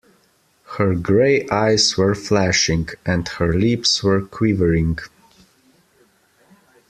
Her 0.77 0.95
gray 0.95 1.47
eyes 1.49 1.95
were 1.95 2.15
flashing, 2.15 2.89
and 3.05 3.27
her 3.27 3.53
lips 3.53 4.01
were 4.01 4.21
quivering. 4.21 4.97